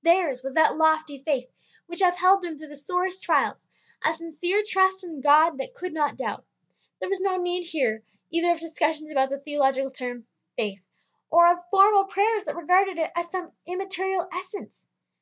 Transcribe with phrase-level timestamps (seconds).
[0.00, 1.52] Theirs was that lofty faith
[1.86, 3.68] which upheld them through the sorest trials,
[4.02, 6.46] a sincere trust in God that could not doubt.
[6.98, 10.26] There was no need here either of discussions about the theological term
[10.56, 10.80] "faith,"
[11.28, 14.86] or of formal prayers that regarded it as some immaterial essence.